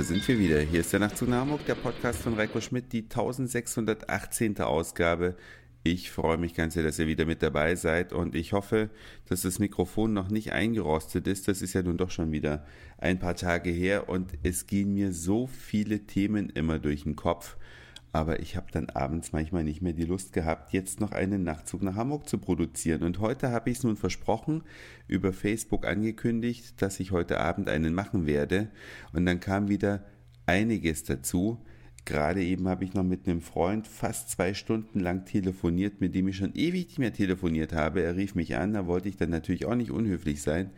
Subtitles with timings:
[0.00, 0.60] Da sind wir wieder.
[0.60, 4.58] Hier ist der Nachtzug nach Hamburg, der Podcast von Reiko Schmidt, die 1618.
[4.60, 5.36] Ausgabe.
[5.82, 8.88] Ich freue mich ganz sehr, dass ihr wieder mit dabei seid und ich hoffe,
[9.28, 11.48] dass das Mikrofon noch nicht eingerostet ist.
[11.48, 12.64] Das ist ja nun doch schon wieder
[12.96, 17.58] ein paar Tage her und es gehen mir so viele Themen immer durch den Kopf.
[18.12, 21.82] Aber ich habe dann abends manchmal nicht mehr die Lust gehabt, jetzt noch einen Nachtzug
[21.82, 23.04] nach Hamburg zu produzieren.
[23.04, 24.62] Und heute habe ich es nun versprochen,
[25.06, 28.68] über Facebook angekündigt, dass ich heute Abend einen machen werde.
[29.12, 30.04] Und dann kam wieder
[30.46, 31.64] einiges dazu.
[32.04, 36.26] Gerade eben habe ich noch mit einem Freund fast zwei Stunden lang telefoniert, mit dem
[36.28, 38.02] ich schon ewig nicht mehr telefoniert habe.
[38.02, 40.70] Er rief mich an, da wollte ich dann natürlich auch nicht unhöflich sein.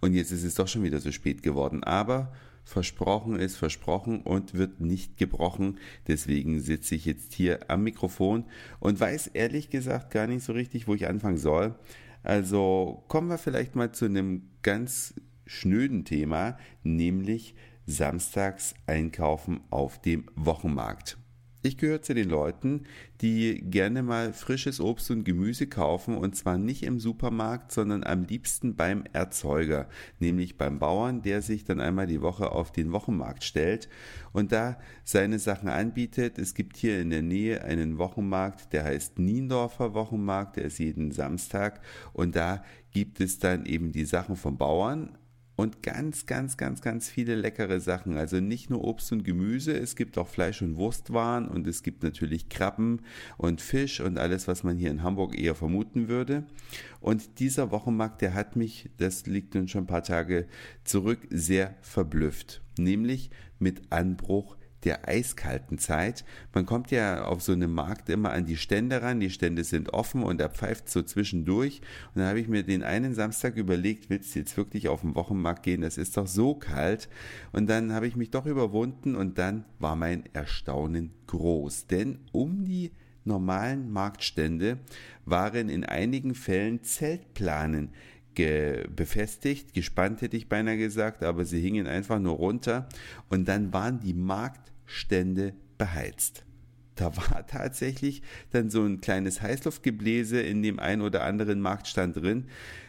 [0.00, 1.82] Und jetzt ist es doch schon wieder so spät geworden.
[1.82, 2.32] Aber
[2.66, 5.78] versprochen ist versprochen und wird nicht gebrochen.
[6.08, 8.44] Deswegen sitze ich jetzt hier am Mikrofon
[8.80, 11.76] und weiß ehrlich gesagt gar nicht so richtig, wo ich anfangen soll.
[12.24, 15.14] Also kommen wir vielleicht mal zu einem ganz
[15.46, 17.54] schnöden Thema, nämlich
[17.86, 21.18] samstags einkaufen auf dem Wochenmarkt.
[21.66, 22.84] Ich gehöre zu den Leuten,
[23.20, 28.22] die gerne mal frisches Obst und Gemüse kaufen und zwar nicht im Supermarkt, sondern am
[28.22, 29.88] liebsten beim Erzeuger,
[30.20, 33.88] nämlich beim Bauern, der sich dann einmal die Woche auf den Wochenmarkt stellt
[34.32, 36.38] und da seine Sachen anbietet.
[36.38, 41.10] Es gibt hier in der Nähe einen Wochenmarkt, der heißt Niendorfer Wochenmarkt, der ist jeden
[41.10, 41.80] Samstag
[42.12, 45.18] und da gibt es dann eben die Sachen vom Bauern,
[45.56, 48.16] und ganz, ganz, ganz, ganz viele leckere Sachen.
[48.16, 52.02] Also nicht nur Obst und Gemüse, es gibt auch Fleisch- und Wurstwaren und es gibt
[52.02, 53.00] natürlich Krabben
[53.38, 56.44] und Fisch und alles, was man hier in Hamburg eher vermuten würde.
[57.00, 60.46] Und dieser Wochenmarkt, der hat mich, das liegt nun schon ein paar Tage
[60.84, 62.62] zurück, sehr verblüfft.
[62.78, 66.24] Nämlich mit Anbruch der eiskalten Zeit.
[66.54, 69.92] Man kommt ja auf so einem Markt immer an die Stände ran, die Stände sind
[69.92, 71.82] offen und er pfeift so zwischendurch.
[72.14, 75.14] Und dann habe ich mir den einen Samstag überlegt, willst du jetzt wirklich auf den
[75.14, 75.82] Wochenmarkt gehen?
[75.82, 77.08] Das ist doch so kalt.
[77.52, 81.88] Und dann habe ich mich doch überwunden und dann war mein Erstaunen groß.
[81.88, 82.92] Denn um die
[83.24, 84.78] normalen Marktstände
[85.24, 87.90] waren in einigen Fällen Zeltplanen
[88.94, 92.86] befestigt, gespannt hätte ich beinahe gesagt, aber sie hingen einfach nur runter
[93.30, 96.44] und dann waren die Markt Stände beheizt.
[96.94, 102.46] Da war tatsächlich dann so ein kleines Heißluftgebläse in dem ein oder anderen Marktstand drin.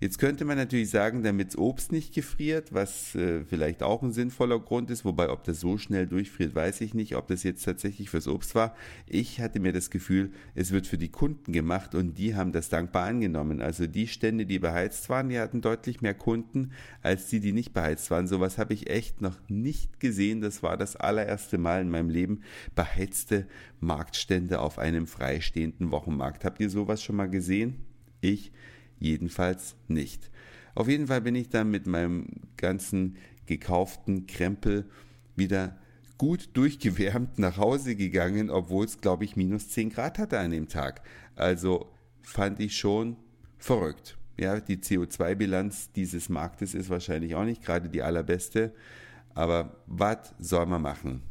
[0.00, 4.58] Jetzt könnte man natürlich sagen, damit Obst nicht gefriert, was äh, vielleicht auch ein sinnvoller
[4.58, 8.08] Grund ist, wobei ob das so schnell durchfriert, weiß ich nicht, ob das jetzt tatsächlich
[8.08, 8.74] fürs Obst war.
[9.06, 12.70] Ich hatte mir das Gefühl, es wird für die Kunden gemacht und die haben das
[12.70, 13.60] dankbar angenommen.
[13.60, 16.72] Also die Stände, die beheizt waren, die hatten deutlich mehr Kunden
[17.02, 18.26] als die, die nicht beheizt waren.
[18.26, 20.40] Sowas habe ich echt noch nicht gesehen.
[20.40, 22.40] Das war das allererste Mal in meinem Leben
[22.74, 23.46] beheizte
[23.80, 26.44] Marktstände auf einem freistehenden Wochenmarkt.
[26.44, 27.84] Habt ihr sowas schon mal gesehen?
[28.20, 28.52] Ich
[28.98, 30.30] jedenfalls nicht.
[30.74, 34.88] Auf jeden Fall bin ich dann mit meinem ganzen gekauften Krempel
[35.36, 35.76] wieder
[36.18, 40.68] gut durchgewärmt nach Hause gegangen, obwohl es, glaube ich, minus 10 Grad hatte an dem
[40.68, 41.02] Tag.
[41.34, 41.90] Also
[42.22, 43.16] fand ich schon
[43.58, 44.18] verrückt.
[44.38, 48.72] Ja, die CO2-Bilanz dieses Marktes ist wahrscheinlich auch nicht gerade die allerbeste.
[49.34, 51.22] Aber was soll man machen?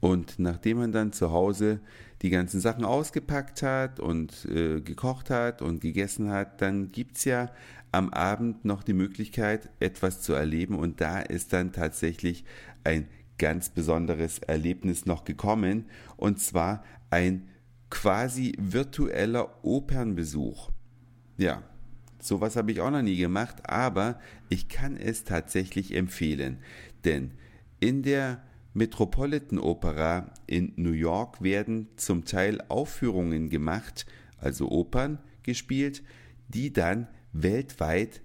[0.00, 1.80] Und nachdem man dann zu Hause
[2.24, 7.50] die ganzen Sachen ausgepackt hat und äh, gekocht hat und gegessen hat, dann gibt's ja
[7.92, 10.78] am Abend noch die Möglichkeit, etwas zu erleben.
[10.78, 12.46] Und da ist dann tatsächlich
[12.82, 15.84] ein ganz besonderes Erlebnis noch gekommen.
[16.16, 17.50] Und zwar ein
[17.90, 20.70] quasi virtueller Opernbesuch.
[21.36, 21.62] Ja,
[22.20, 24.18] sowas habe ich auch noch nie gemacht, aber
[24.48, 26.56] ich kann es tatsächlich empfehlen.
[27.04, 27.32] Denn
[27.80, 28.40] in der
[28.74, 34.04] Metropolitan Opera in New York werden zum Teil Aufführungen gemacht,
[34.36, 36.02] also Opern gespielt,
[36.48, 38.20] die dann weltweit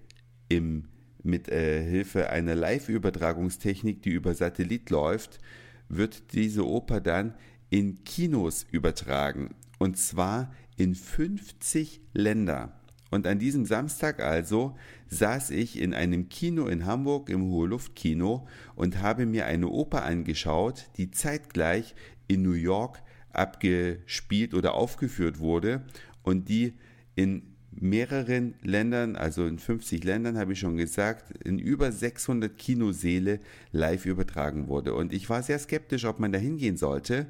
[0.49, 0.85] im,
[1.21, 5.39] mit äh, Hilfe einer Live-Übertragungstechnik, die über Satellit läuft,
[5.87, 7.35] wird diese Oper dann
[7.69, 9.53] in Kinos übertragen.
[9.77, 12.78] Und zwar in 50 Länder.
[13.09, 14.75] Und an diesem Samstag also
[15.07, 19.67] saß ich in einem Kino in Hamburg im Hohe Luft Kino und habe mir eine
[19.67, 21.95] Oper angeschaut, die zeitgleich
[22.27, 23.01] in New York
[23.31, 25.83] abgespielt oder aufgeführt wurde
[26.23, 26.73] und die
[27.15, 33.39] in mehreren Ländern, also in 50 Ländern habe ich schon gesagt, in über 600 Kinoseele
[33.71, 34.93] live übertragen wurde.
[34.93, 37.27] Und ich war sehr skeptisch, ob man da hingehen sollte,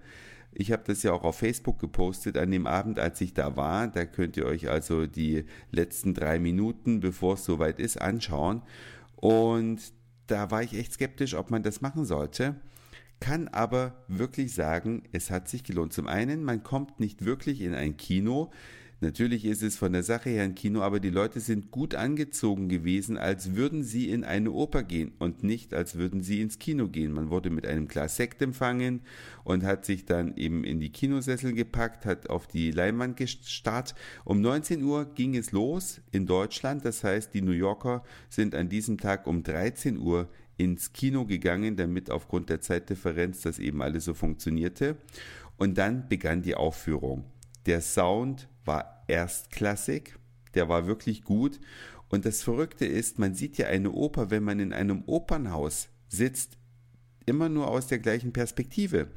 [0.59, 3.87] ich habe das ja auch auf Facebook gepostet an dem Abend, als ich da war.
[3.87, 8.61] Da könnt ihr euch also die letzten drei Minuten, bevor es soweit ist, anschauen.
[9.15, 9.79] Und
[10.27, 12.55] da war ich echt skeptisch, ob man das machen sollte.
[13.21, 15.93] Kann aber wirklich sagen, es hat sich gelohnt.
[15.93, 18.51] Zum einen, man kommt nicht wirklich in ein Kino,
[19.01, 22.67] Natürlich ist es von der Sache her ein Kino, aber die Leute sind gut angezogen
[22.67, 26.89] gewesen, als würden sie in eine Oper gehen und nicht als würden sie ins Kino
[26.89, 27.13] gehen.
[27.13, 28.99] Man wurde mit einem Glas Sekt empfangen
[29.45, 33.95] und hat sich dann eben in die Kinosessel gepackt, hat auf die Leinwand gestarrt.
[34.25, 38.67] Um 19 Uhr ging es los in Deutschland, das heißt, die New Yorker sind an
[38.67, 44.03] diesem Tag um 13 Uhr ins Kino gegangen, damit aufgrund der Zeitdifferenz das eben alles
[44.03, 44.97] so funktionierte.
[45.55, 47.23] Und dann begann die Aufführung.
[47.65, 50.15] Der Sound war erstklassig,
[50.53, 51.59] der war wirklich gut.
[52.09, 56.57] Und das Verrückte ist, man sieht ja eine Oper, wenn man in einem Opernhaus sitzt,
[57.25, 59.07] immer nur aus der gleichen Perspektive.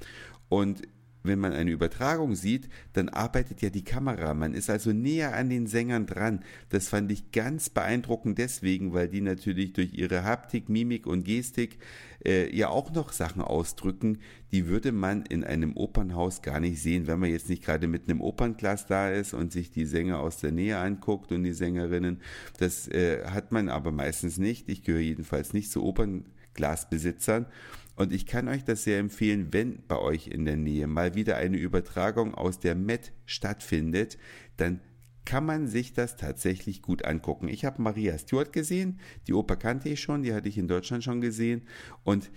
[0.48, 0.82] Und
[1.22, 4.34] wenn man eine Übertragung sieht, dann arbeitet ja die Kamera.
[4.34, 6.44] Man ist also näher an den Sängern dran.
[6.68, 11.78] Das fand ich ganz beeindruckend deswegen, weil die natürlich durch ihre Haptik, Mimik und Gestik
[12.24, 14.18] äh, ja auch noch Sachen ausdrücken,
[14.52, 18.08] die würde man in einem Opernhaus gar nicht sehen, wenn man jetzt nicht gerade mit
[18.08, 22.20] einem Opernglas da ist und sich die Sänger aus der Nähe anguckt und die Sängerinnen.
[22.58, 24.68] Das äh, hat man aber meistens nicht.
[24.68, 27.46] Ich gehöre jedenfalls nicht zu Opernglasbesitzern.
[27.94, 31.36] Und ich kann euch das sehr empfehlen, wenn bei euch in der Nähe mal wieder
[31.36, 34.18] eine Übertragung aus der Met stattfindet,
[34.56, 34.80] dann
[35.24, 37.48] kann man sich das tatsächlich gut angucken.
[37.48, 41.04] Ich habe Maria Stewart gesehen, die Oper kannte ich schon, die hatte ich in Deutschland
[41.04, 41.62] schon gesehen
[42.02, 42.30] und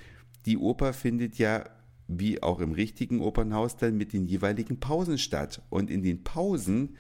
[0.45, 1.63] die Oper findet ja
[2.07, 5.61] wie auch im richtigen Opernhaus dann mit den jeweiligen Pausen statt.
[5.69, 6.97] Und in den Pausen,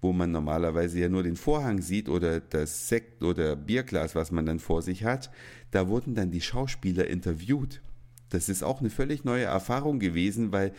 [0.00, 4.46] wo man normalerweise ja nur den Vorhang sieht oder das Sekt oder Bierglas, was man
[4.46, 5.30] dann vor sich hat,
[5.70, 7.80] da wurden dann die Schauspieler interviewt.
[8.28, 10.72] Das ist auch eine völlig neue Erfahrung gewesen, weil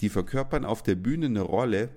[0.00, 1.90] die verkörpern auf der Bühne eine Rolle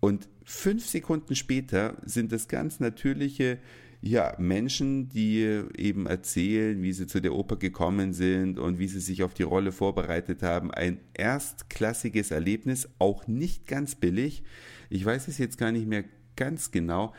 [0.00, 3.58] und fünf Sekunden später sind es ganz natürliche
[4.02, 9.00] ja, Menschen, die eben erzählen, wie sie zu der Oper gekommen sind und wie sie
[9.00, 10.70] sich auf die Rolle vorbereitet haben.
[10.70, 14.42] Ein erstklassiges Erlebnis, auch nicht ganz billig.
[14.90, 16.04] Ich weiß es jetzt gar nicht mehr
[16.36, 17.14] ganz genau,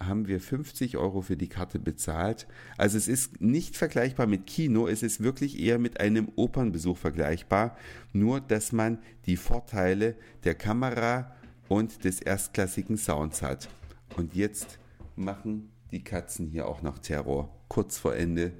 [0.00, 2.46] haben wir 50 Euro für die Karte bezahlt.
[2.76, 7.76] Also es ist nicht vergleichbar mit Kino, es ist wirklich eher mit einem Opernbesuch vergleichbar,
[8.12, 11.34] nur dass man die Vorteile der Kamera
[11.68, 13.68] und des erstklassigen Sounds hat.
[14.16, 14.78] Und jetzt
[15.16, 18.52] machen die Katzen hier auch noch Terror, kurz vor Ende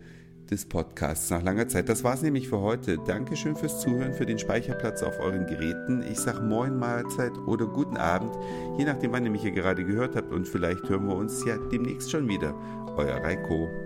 [0.50, 1.88] des Podcasts nach langer Zeit.
[1.88, 2.98] Das war es nämlich für heute.
[2.98, 6.02] Dankeschön fürs Zuhören, für den Speicherplatz auf euren Geräten.
[6.10, 8.32] Ich sage Moin Mahlzeit oder guten Abend,
[8.78, 10.32] je nachdem, wann ihr mich hier gerade gehört habt.
[10.32, 12.54] Und vielleicht hören wir uns ja demnächst schon wieder.
[12.96, 13.85] Euer Reiko.